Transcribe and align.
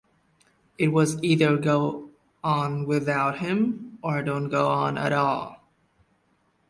It 0.79 0.87
was 0.87 1.21
either 1.23 1.57
go 1.57 2.09
on 2.43 2.87
without 2.87 3.37
him, 3.37 3.99
or 4.01 4.23
don't 4.23 4.49
go 4.49 4.67
on 4.67 4.97
at 4.97 5.13
all. 5.13 5.57